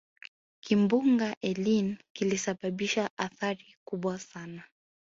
[0.59, 4.63] kimbunga eline kilisababisha athari kubwa sana